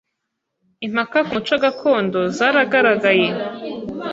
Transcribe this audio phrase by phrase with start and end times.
[0.85, 3.27] Impaka ku muco gakondo zaragaragaye